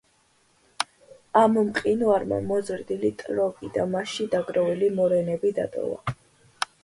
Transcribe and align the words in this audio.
ამ 1.41 1.57
მყინვარმა 1.67 2.39
მოზრდილი 2.53 3.11
ტროგი 3.19 3.69
და 3.77 3.85
მასში 3.93 4.27
დაგროვილი 4.33 4.91
მორენები 5.01 5.55
დატოვა. 5.61 6.17